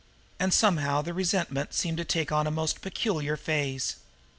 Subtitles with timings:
[0.39, 3.97] And somehow the resentment seemed to take a most peculiar phase.